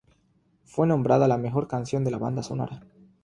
[0.63, 2.81] Fue nombrada la mejor canción de la banda sonora.